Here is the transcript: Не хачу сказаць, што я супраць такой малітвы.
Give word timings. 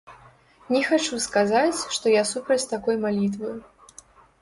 Не 0.75 0.81
хачу 0.87 1.19
сказаць, 1.27 1.79
што 1.99 2.17
я 2.21 2.25
супраць 2.33 2.61
такой 2.75 3.01
малітвы. 3.07 3.51